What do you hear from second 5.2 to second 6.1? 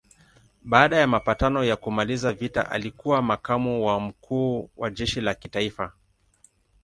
la kitaifa.